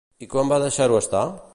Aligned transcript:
I 0.25 0.29
quan 0.31 0.49
va 0.53 0.59
deixar-ho 0.63 0.99
estar? 1.03 1.25